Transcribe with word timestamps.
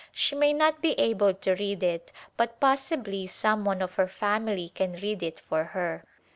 She 0.11 0.33
may 0.33 0.51
not 0.51 0.81
be 0.81 0.99
able 0.99 1.35
to 1.35 1.53
read 1.53 1.83
it 1.83 2.11
but 2.35 2.59
possibly 2.59 3.27
some 3.27 3.65
one 3.65 3.83
of 3.83 3.93
her 3.97 4.07
family 4.07 4.69
can 4.69 4.93
read 4.93 5.21
it 5.21 5.39
for 5.39 5.63
her. 5.63 6.03